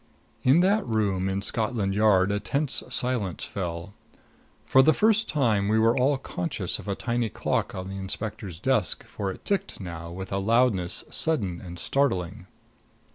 In 0.41 0.61
that 0.61 0.83
room 0.87 1.29
in 1.29 1.43
Scotland 1.43 1.93
Yard 1.93 2.31
a 2.31 2.39
tense 2.39 2.81
silence 2.89 3.43
fell. 3.43 3.93
For 4.65 4.81
the 4.81 4.95
first 4.95 5.29
time 5.29 5.67
we 5.67 5.77
were 5.77 5.95
all 5.95 6.17
conscious 6.17 6.79
of 6.79 6.87
a 6.87 6.95
tiny 6.95 7.29
clock 7.29 7.75
on 7.75 7.87
the 7.87 7.97
inspector's 7.97 8.59
desk, 8.59 9.03
for 9.03 9.29
it 9.29 9.45
ticked 9.45 9.79
now 9.79 10.11
with 10.11 10.31
a 10.31 10.39
loudness 10.39 11.03
sudden 11.11 11.61
and 11.63 11.77
startling. 11.77 12.47